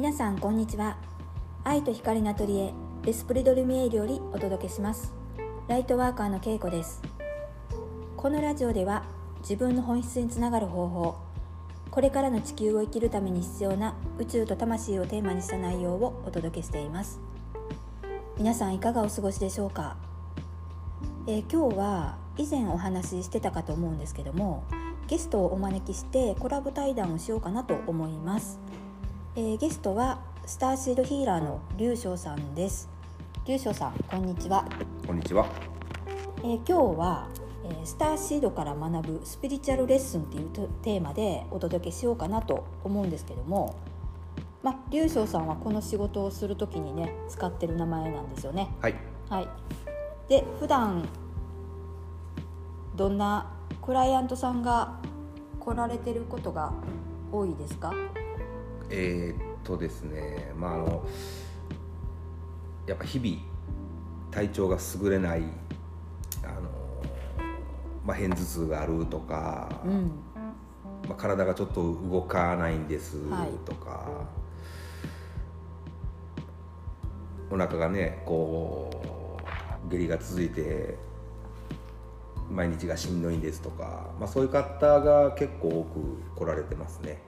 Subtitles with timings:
[0.00, 0.96] 皆さんこんにちは。
[1.62, 2.72] 愛と光のアトリエ
[3.04, 5.12] レスプリドルミエールよりお届けします。
[5.68, 7.02] ライトワーカーのけいこです。
[8.16, 9.04] このラジオでは
[9.42, 11.16] 自分の本質につながる方法
[11.90, 17.20] これからの地球を生きるために必要な宇宙と魂をテーマにした内容をお届けしています。
[18.38, 19.98] 皆さんいかがお過ごしでしょうか、
[21.26, 24.64] えー今日は以前お話ししてたかと思うんですけども
[25.08, 28.58] ゲストをお招きしてコラボ対談をしようかなと思います、
[29.36, 32.88] えーゲストはスターシードヒーラーの龍翔さんです。
[33.46, 34.64] 龍翔さんこんにちは、
[35.06, 35.46] こんにちは。
[36.38, 37.28] えー今日は、
[37.64, 43.76] えースターシードから学ぶスピリチュアルレッスンっていうとテーマでお届けしようかなと思うんですけども
[44.62, 48.68] まあ龍翔さんはこの仕事をする時にね使ってる名前なんですよね。
[48.80, 48.94] はい。
[49.28, 49.48] はい、
[50.28, 51.08] で普段
[52.96, 53.46] どんな
[53.80, 54.98] クライアントさんが
[55.60, 56.72] 来られてることが
[57.30, 57.92] 多いですか？
[58.90, 61.06] えー、っとですね、まああの
[62.86, 63.42] やっぱ日々
[64.30, 65.42] 体調が優れない
[66.42, 66.70] あの
[68.04, 70.12] まあ片頭痛があるとか、うん
[71.08, 74.08] まあ体がちょっと動かないんですはいとか。
[77.50, 79.36] お腹がねこ
[79.84, 80.96] う下痢が続いて
[82.48, 87.20] 毎日がしんどいんですとか、まあ、そういう方が結構多く来られてますね。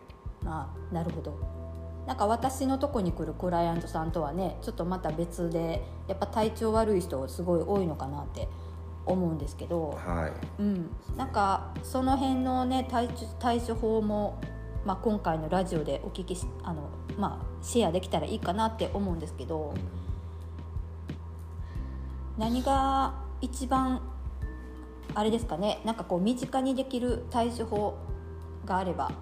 [0.45, 1.62] あなるほど。
[2.07, 8.48] なんか私のとこに来るクライアントさんとはねちょっとまた別でやっぱ体調悪い人すごい多いのかなって
[9.07, 10.63] 思うんですけど、はい。
[10.63, 14.41] うん、なんかその辺のね対処対処法も、
[14.85, 19.75] まあ、今回のラジオでお聞きしあの、まあ、シェアできたらいいかなって思うんですけど
[22.39, 24.01] 何が一番
[25.15, 27.98] あれですかねなんかこう身近にできる対処法
[28.65, 29.13] があれば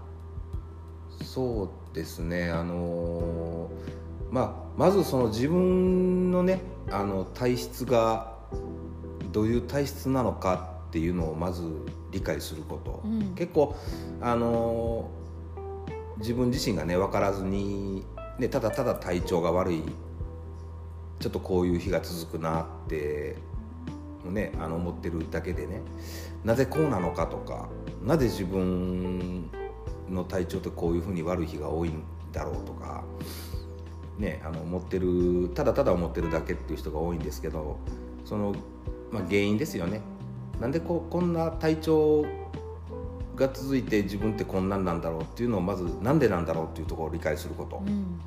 [1.22, 2.50] そうですね。
[2.50, 4.00] あのー
[4.30, 6.60] まあまずその自分のね
[6.90, 8.36] あの体質が
[9.32, 11.62] どういう体質なのかっていうのをまず
[12.12, 13.34] 理解すること、うん。
[13.34, 13.74] 結構
[14.20, 15.20] あのー
[16.20, 18.04] 自分自身がね分からずに、
[18.38, 19.82] ね、ただただ体調が悪い
[21.18, 23.36] ちょっとこういう日が続くなって、
[24.24, 25.80] ね、あの思ってるだけでね
[26.44, 27.68] なぜこうなのかとか
[28.02, 29.50] なぜ自分
[30.10, 33.04] の体調ってこういうふうに悪い日が多いんだろうとか、
[34.18, 37.78] ね、あの思ってるただただ思ってるだけっていう人が多いんですけど
[38.24, 38.54] その、
[39.10, 40.02] まあ、原因ですよね。
[40.60, 42.26] なんでここんな体調
[43.34, 47.82] が続いて自分ってこんなんなんだろうっていうのをまずなんでなんだろうっていうところを理解すること。
[47.86, 48.20] うん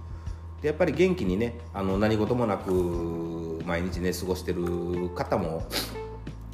[0.64, 2.72] でやっぱり元気にねあの何事もなく
[3.66, 5.68] 毎日ね過ごしてる方も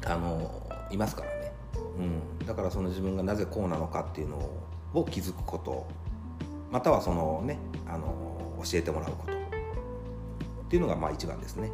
[0.04, 0.50] あの
[0.90, 1.52] いますからね、
[2.40, 4.69] うん、だからその自分がなぜこうなのかっていうのを
[5.10, 5.86] 気づくこと
[6.70, 7.58] またはそのね
[7.88, 9.32] あの教えてもらうこと。
[9.32, 11.70] っていうのがまあ一番ですね。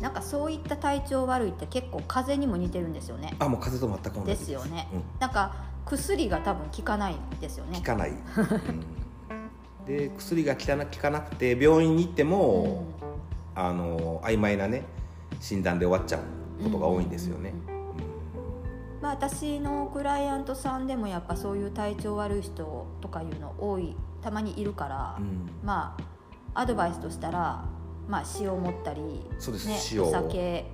[0.00, 3.34] なんかそういった体調悪いって結構風邪にも似てるんですよね。
[3.38, 4.52] あもう風邪と全く同じです。
[4.52, 4.88] よね。
[4.92, 5.54] うん、なんか
[5.86, 7.14] 薬が多分効かない。
[7.14, 12.84] んですよね効かない、うん、で薬が効かな効かなくて病院に行っても、
[13.54, 14.84] あの曖昧なね
[15.40, 17.77] 診断で終わっちゃうことが多いんですよね、うん
[19.00, 25.48] まあ、私のクライアントさんでもやっぱそういう体調悪い人とかいうの多いたまにいるから、うん。
[25.62, 25.96] ま
[26.54, 27.64] あアドバイスとしたら、
[28.08, 29.00] まあ、塩を持ったり、
[29.38, 29.68] そうです。
[29.68, 30.64] ね、塩お酒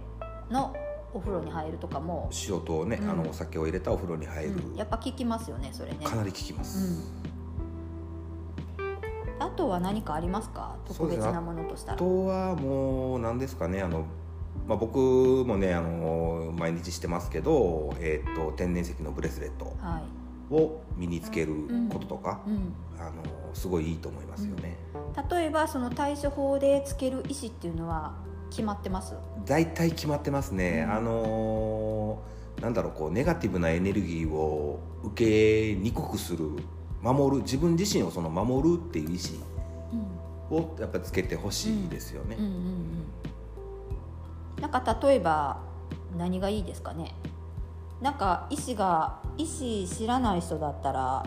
[0.51, 0.75] の
[1.13, 3.11] お風呂に入るとかも、塩とね、うん。
[3.11, 4.77] あのお酒を入れたお風呂に入る、うん。
[4.77, 6.07] やっぱ効きますよねそれね。
[6.07, 7.13] かなり効きます、
[9.39, 10.77] あとは何かありますか？
[10.87, 11.95] 特別なものとしたら。
[11.95, 14.07] あとはもう何ですかねあの、
[14.67, 20.03] まあ、僕もねあの毎日してますけど、えー、と天然石のブレスレットはい。
[20.51, 21.55] を身につける
[21.91, 23.13] こととか、うん、あの
[23.55, 24.77] すごいいいと思いますよね、
[25.31, 28.15] 例えばその対処法でつける石っていうのは
[28.51, 29.15] 決まってます？
[29.47, 30.93] 大体決まってますね、うん。
[30.93, 32.23] あの
[32.61, 36.51] なんだろうこうネガティブなエネルギーを受けにくくする
[37.01, 39.41] 守る自分自身をその守るっていう意志
[40.51, 40.57] うん。
[40.59, 43.05] をやっぱりつけてほしいですよね、うんうんうん
[44.61, 45.61] なんか例えば
[46.17, 47.15] 何がいいですかね？
[48.01, 51.25] なんか石が石知らない人だったら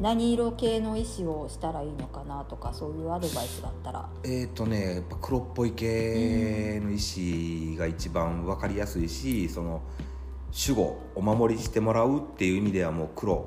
[0.00, 4.08] 何色系の石をしたらいいのかなとかそういうアドバイスだったら。
[4.24, 9.82] えっ、とねやっぱ黒っぽい系の石が一番分かりやすいし、その
[10.68, 13.46] 守護お守りしてもらうっていう意味ではもう黒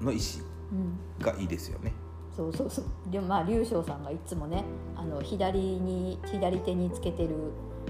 [0.00, 0.40] の石
[0.72, 1.92] うんがいいですよね。
[2.36, 2.84] そうそうそう。
[3.10, 4.64] でもまあ龍翔さんがいつもね
[4.96, 7.30] あの左に左手につけてる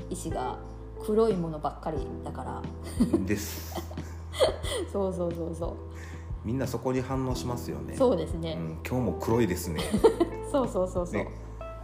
[0.08, 0.58] 石が
[1.05, 2.62] 黒いものばっかりだから。
[3.26, 3.75] です。
[4.93, 5.75] そうそうそうそう。
[6.44, 7.97] みんなそこに反応しますよね。
[7.97, 9.81] そうですね、うん、今日も黒いですね。
[10.50, 11.29] そうそうそうそう、ね。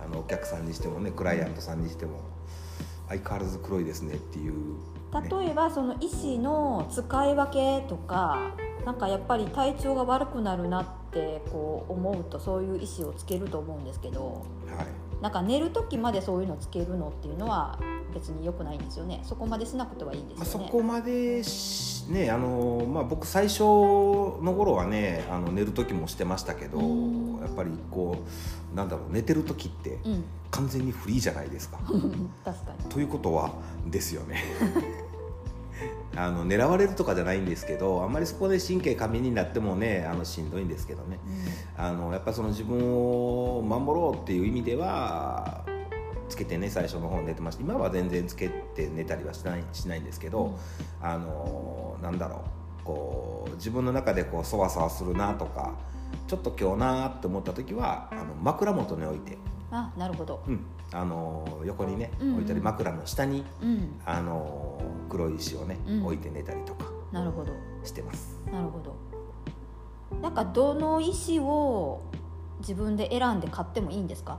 [0.08, 2.20] のお客さんにしてもねクライアントさんにしても
[3.08, 8.52] 相変わらず黒いですねっていう、ね、例えばその医師の使い分けとか
[8.84, 14.44] なんかやっぱり体調が悪くなるなってこう思うとそういう意思をつけると思うんですけど。
[14.76, 17.78] はいなんか寝る時までそういうのつけるのっていうのは
[18.12, 19.20] 別に良くないんですよね。
[19.24, 20.66] そこまでしなくてはいいんでまあ、すよね。
[20.66, 27.40] そこまでしねあの、まあ、僕最初の頃はねあの寝る時もしてましたけどうん。
[27.40, 28.16] やっぱりこ
[28.72, 30.24] うなんだろう寝てる時ってうん。
[30.50, 31.78] 完全にフリーじゃないですか。
[32.44, 32.88] 確かに。
[32.88, 33.50] ということは
[33.86, 34.42] ですよね
[36.16, 41.18] あの狙われるとかじゃないんですけどあんまりそこで神経過敏になってもねあのしんどいんですけどね。
[41.76, 45.64] あのやっぱその自分を守ろうっていう意味では
[46.28, 47.62] つけてね最初の方寝てました。
[47.62, 50.58] 今は全然つけて寝たりはしないしないんですけど、
[51.00, 52.40] あのなんだろう。
[52.86, 55.74] こう自分の中でこうそわそわするなとか
[56.28, 59.38] ちょっと今日なって思った時はあの枕元に置いて、
[59.72, 66.04] あなるほど、うん、あの横にね置いたり枕の下にうん、あの黒い石をね、うん。
[66.04, 67.52] 置いて寝たりとかなるほど。
[67.84, 68.36] してます。
[68.52, 68.96] なるほど。
[70.20, 72.00] なんかどの石を
[72.60, 74.38] 自分で選んで買ってもいいんですか？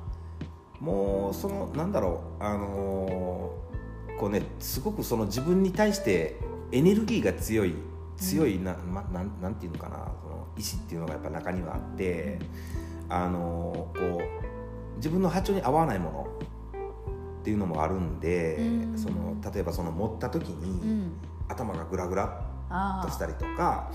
[0.79, 6.38] もうそのなんだろうあのーこうねすごくその自分に対して
[6.71, 7.75] エネルギーが強い
[8.17, 12.39] 強いな,、ま、なんなんていうのかなその意志っていうのがやっぱ中にはあって、
[13.09, 14.37] あのーこう
[14.97, 16.27] 自分の波長に合わないもの
[17.41, 18.97] っていうのもあるんで、うん。
[18.97, 20.71] その例えばその持った時うに、
[21.05, 21.11] ん。
[21.47, 23.89] 頭がグラグラあとしたりとか、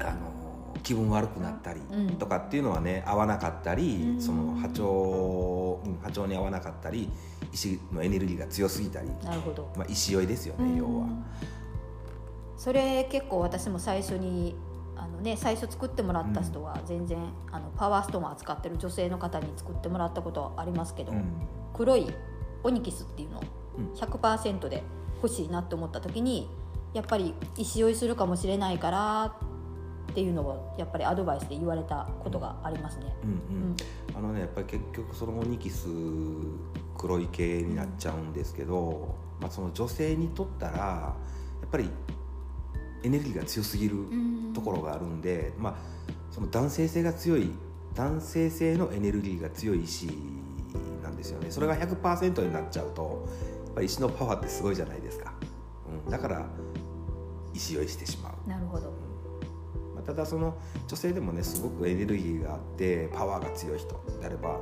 [0.00, 0.38] あの
[0.82, 2.08] 気分悪くなったりうん。
[2.16, 4.20] とかっていうのはね合わなかったり、うん。
[4.20, 7.10] その波長うん波長に合わなかったり
[7.52, 9.70] 石のエネルギーが強すぎたり、あなるほど。
[9.76, 11.06] まあ、石酔いですよね、要は。
[12.56, 14.56] それ結構私も最初に
[14.98, 17.18] あの、ね、最初作ってもらった人は全然、
[17.50, 21.24] あのパワーストーンを扱ってる女性の方に作ってもらったことはありますけど、うん。
[21.72, 22.06] 黒い
[22.64, 23.42] オニキスっていうのを
[23.78, 23.92] うん。
[23.94, 24.82] 100%で
[25.22, 26.48] 欲しいなと思った時に
[26.94, 29.24] やっぱり石酔いするかもしれないから
[30.10, 33.14] っていうのをやっぱりアドバイスで言われたことがありますね。
[33.22, 33.76] うんううんん。
[34.16, 35.86] あのねやっぱり結局そのオニキス
[36.96, 41.14] 黒い系になっちゃうんですけど、まあ、その女性にとったらや
[41.66, 41.88] っぱり
[43.02, 44.52] エネルギーが強すぎるうん。
[44.54, 45.76] ところがあるんで、まあ、
[46.30, 47.50] その男性性が強い
[47.94, 50.06] 男性性のエネルギーが強い石
[51.02, 51.50] なんですよね。
[51.50, 53.28] それが100%になっちゃうと
[53.66, 55.32] やっぱり石のパワーってすごいじゃないですか、
[56.04, 56.46] うん、だから
[57.54, 58.92] 石酔いしてしまう、なるほど。
[59.94, 60.56] まあ、ただその
[60.86, 63.88] 女性でもねすごくエネルギーがあってパワーが強い人
[64.20, 64.60] であれば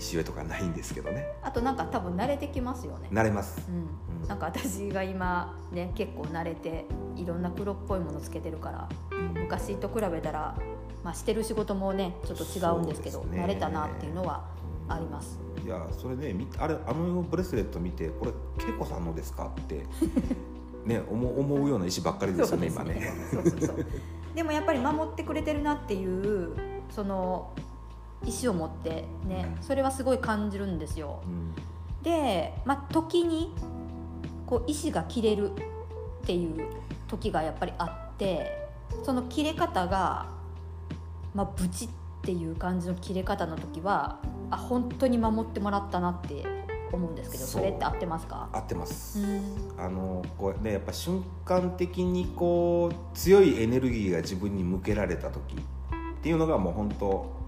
[0.00, 1.26] 石酔いとかないんですけどね。
[1.42, 3.08] あとなんか多分慣れてきますよね。
[3.12, 3.60] 慣れます。
[3.68, 4.22] うん。
[4.22, 4.28] うん。
[4.28, 6.86] なんか私が今ね結構慣れて
[7.16, 9.42] いろんな黒っぽいものつけてるからうん。
[9.42, 10.56] 昔と比べたら、
[11.04, 13.42] まあ、してる仕事もねちょっと違うんですけどね。
[13.42, 14.44] 慣れたなっていうのは
[14.88, 15.38] あります。
[15.64, 18.32] いやそれねみあれあのブレスレット見てこれ
[18.66, 19.84] 恵子さんのですかって
[20.86, 23.12] ね思う思うような石ばっかりですよね今ね。
[23.30, 23.86] そうそうそう。
[24.34, 26.56] でもやっぱり守ってくれてるなっていう
[26.88, 27.52] その
[28.24, 31.22] 意思を持ってねそれはすごい感じるんですよ。
[31.26, 31.54] うん。
[32.02, 33.54] で、まあ、時に
[34.46, 35.54] こう意思が切れるっ
[36.24, 36.66] ていう
[37.08, 38.66] 時がやっぱりあって
[39.04, 40.26] その切れ方が、
[41.34, 41.88] まあ、ブチっ
[42.22, 44.18] ていう感じの切れ方の時は
[44.50, 46.44] あ本当に守ってもらったなって
[46.92, 48.48] 思うんですけどそれって合ってますか？
[48.52, 49.20] 合ってます。
[49.20, 49.42] うん。
[49.78, 55.56] あのこうねやっぱ瞬間的にこう強いエネルギーが自分に向けられた時っ
[56.22, 57.39] ていうのがもう本当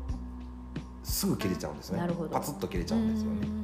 [1.03, 2.01] すぐ切れちゃうんですね。
[2.31, 3.63] パツッと切れちゃうんですよね、うんうん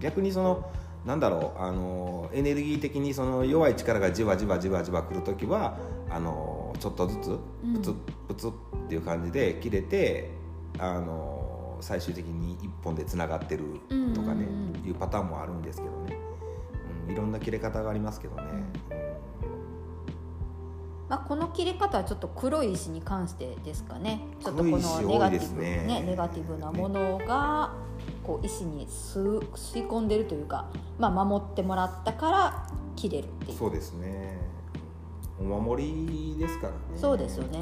[0.00, 0.70] 逆にその
[1.06, 5.78] なんだろうあのエネルギー的にその弱い力がじわじわじわじわくる時は
[6.10, 7.74] あのちょっとずつうん。
[7.74, 7.94] プツッ
[8.28, 8.54] プツッっ
[8.88, 10.30] ていう感じで切れて
[10.78, 13.64] あの最終的に一本でつながってる
[14.14, 14.88] とかね、うんうんうん。
[14.88, 16.18] いうパターンもあるんですけどね、
[17.08, 18.42] うん、いろんな切れ方がありますけどね、
[18.90, 18.93] ま
[21.14, 24.20] あ、この切れ方はちょっと黒い石に関してですかね。
[24.42, 26.02] ちょっとこのネガティブねね。
[26.02, 27.72] ネガティブなものが
[28.22, 32.66] こう石に吸う吸い込んでるというか、まあ、守ってもらったから
[32.96, 33.58] 切れるっていう。
[33.58, 34.38] そうですね。
[35.40, 36.78] お守りですからね。
[36.96, 37.58] そうですよね、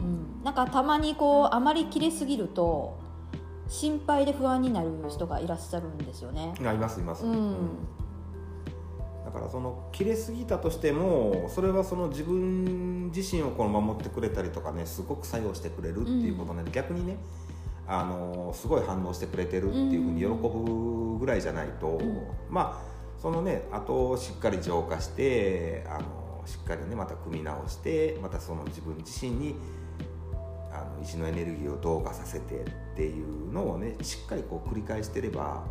[0.00, 2.98] うん、なんかたまにこうあまり切れすぎると
[3.68, 6.54] 心配で不安になる人がいらっしゃるんですよね。
[6.64, 7.52] あいますいます、うん。
[7.52, 7.56] だ
[9.36, 16.64] からその切れすぎたとしてもそれはその自分自身をこの守ってくれたりとかねすごく作用してくれるっていうことなん。
[16.64, 17.16] で、逆にね
[17.86, 22.26] あのすごい反応してくれてるっていうふうに喜ぶぐらいじゃないと、ん。
[22.50, 29.54] まあそのねあとしっかり浄化してあのしっかりねまた組み直してまたその自分自身に
[30.72, 32.64] ああの石のエネルギーを同化させてっ
[32.96, 35.64] ていうのをねしっかりこう繰り返してれば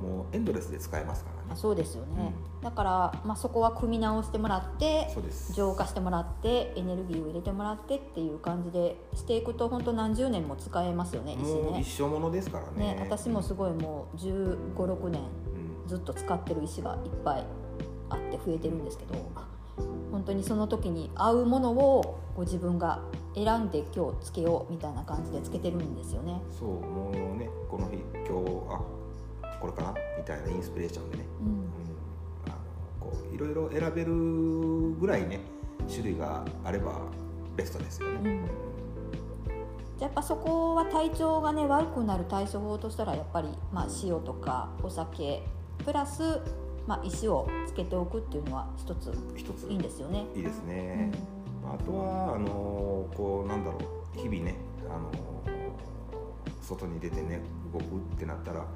[0.00, 1.60] もうエンドレスで使えますからね。
[1.60, 5.08] そうですよね、うん、だから、まあ、そこは組み直してもらって
[5.54, 11.80] 浄化してもらってエネルギーを入れてもらってっていう感じでしていくと本当何十年も使えますよね石ね。
[11.80, 15.22] 一生ものですからね、ね、私もすごいもう1 5 6年
[15.86, 17.46] ずっと使ってる石がいっぱい
[18.10, 19.14] あって増えてるんですけど
[20.10, 23.00] 本当にその時に合うものをご自分が
[23.34, 26.40] 選んで今日つけようみたいな感じでつけてるんですよね。
[26.58, 28.80] そうもうねこの日今日あ
[29.60, 29.94] これかな？
[30.18, 31.46] みたいなインスピレーションでね、うん。
[31.46, 31.54] うん、
[32.46, 32.56] あの
[33.00, 34.12] こういろいろ選べる
[35.00, 35.40] ぐらいね
[35.88, 37.00] 種類があれば
[37.56, 38.30] ベストですよね。
[38.30, 38.46] うん。
[39.98, 45.42] じゃやっぱそこは体調がね悪くなる対処法としたらやっぱり、まあ、塩とかお酒
[45.84, 46.40] プラス、
[46.86, 49.10] まあ、石をつけておくっていうのは一つ
[49.68, 50.26] いいんですよね。
[50.34, 51.10] いいですね、
[51.64, 54.18] うん、あとはあのこうなんだろう。
[54.18, 54.56] 日々ね
[54.88, 55.10] あの
[56.62, 57.40] 外に出てね
[57.72, 57.86] 動くっ
[58.18, 58.66] てなったら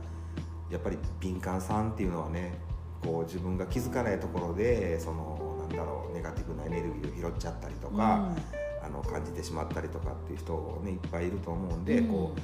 [0.71, 2.59] やっぱり敏感さんっていうのはね
[3.03, 12.41] こう自分が気づかないところでそのなんだろうネガティブなエネルギーを拾っちゃったりとか、うん、あの感じてしまったりとかっていう人、ね、いっぱいいると思うんで、うん、こう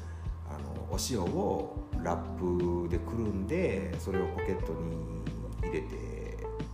[0.49, 5.23] あのお塩をラップでくるんでそれをポケットに
[5.63, 5.87] 入れて、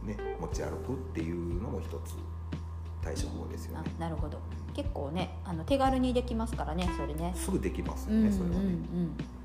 [0.05, 2.15] ね、持ち歩くっていうのも一つ
[3.03, 3.91] 対処法ですよね。
[3.99, 4.39] なるほど
[4.75, 7.33] 結構ねあの手軽にできますからねそれね。
[7.35, 8.57] すぐできますよね、それはね。
[8.57, 9.42] うんうんは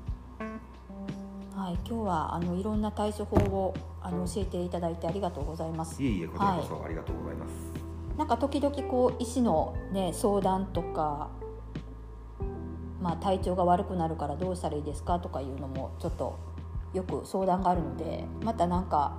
[1.70, 6.02] い、今日はあのいろんな対処法をあの教えていただいてありがとうございます。
[6.02, 7.52] いえいえ、こちらこそありがとうございます。
[8.16, 11.30] なんか時々こう医師のね相談とか、
[13.00, 16.38] まあ体調が悪くなるからどうしたらいいですかとかいうのもちょっと
[16.94, 19.16] よく相談があるので、またなんか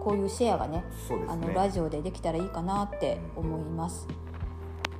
[0.00, 0.84] こういうシェアがね、ね
[1.28, 4.08] あのラジオでできたらいいかなって思います。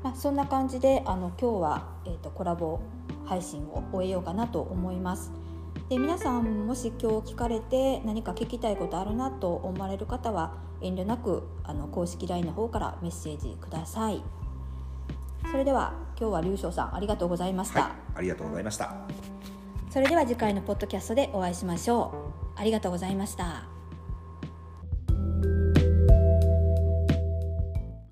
[0.02, 2.80] まあそんな感じであの今日はえっ、ー、とコラボ
[3.24, 5.41] 配信を終えようかなと思います。
[5.92, 14.22] で皆さんもし今日聞かれて何か聞きたいことあるなと思われる方は遠慮なくあの公式 LINE の方からメッセージください。
[15.50, 18.94] それでは今日は龍翔さんありがとうございました、はい、ありがとうございました。
[19.90, 22.14] それでは次回のポッドキャストでお会いしましょ
[22.56, 22.58] う。
[22.58, 23.71] ありがとうございました